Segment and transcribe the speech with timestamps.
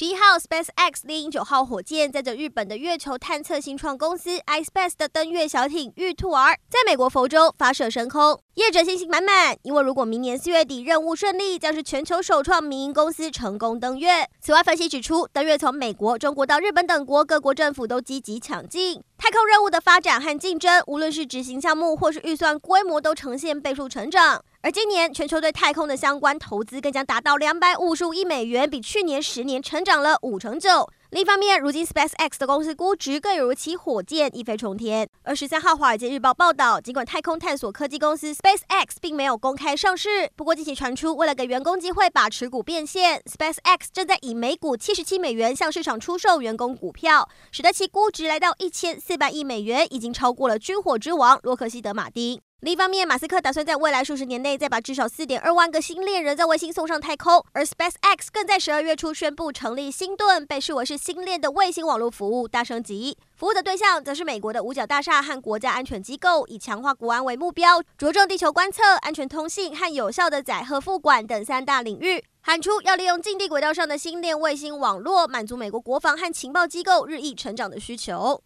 [0.00, 14.26] 十一号，SpaceX 猎鹰九号火箭载着日本的月球探测新创公司 iSpace 的登月小艇玉兔儿，在美国佛州发射升空，业者信心满满，因为如果明年四月底任务顺利，将是全球首创民营公司成功登月。
[14.40, 24.42] 此外，分析指出，登月从美国、中国到日本等国，各国政府都积极抢进太空任务的发展和竞争，无论是执行项目或是预算规模，都呈现倍数成长。
[24.62, 30.86] 而今年全球对太空的相关投资更将达到两百五十五亿美元，比去年十年成长了五成九。
[31.12, 35.08] 另一方面，如今 SpaceX 的公司估值更有如其火箭一飞冲天。
[35.22, 52.42] 而十三号，《华尔街日报》报道，尽管太空探索科技公司 SpaceX 并没有公开上市，不过近期传出，为了给员工机会把持股变现，SpaceX 正在以每股七十七美元向市场出售员工股票，使得其估值来到一千四百亿美元，已经超过了军火之王洛克希德马丁。
[52.60, 63.16] 另一方面，马斯克打算在未来数十年内再把至少四点二万个星链人造卫星送上太空，而 SpaceX 更在十二月初宣布成立星盾，被视为是星链的卫星网络服务大升级。
[63.34, 78.38] 服务的对象则是美国的五角大厦和国家安全机构，以强化国安为目标，着重地球观测、安全通信和有效的载荷付管等三大领域，喊出要利用近地轨道上的星链卫星网络，满足美国国防和情报机构日益成长的需求。